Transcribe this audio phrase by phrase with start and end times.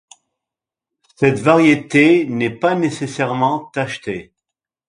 [1.17, 4.33] Cette variété n’est pas nécessairement tachetée.